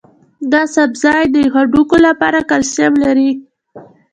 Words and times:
دا 0.51 0.61
سبزی 0.75 1.21
د 1.35 1.37
هډوکو 1.53 1.97
لپاره 2.07 2.39
کلسیم 2.49 2.93
لري. 3.03 3.31